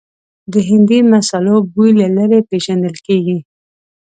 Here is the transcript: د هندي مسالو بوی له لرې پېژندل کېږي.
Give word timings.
د 0.51 0.53
هندي 0.69 0.99
مسالو 1.13 1.55
بوی 1.73 1.91
له 1.99 2.07
لرې 2.17 2.39
پېژندل 2.49 2.95
کېږي. 3.07 3.37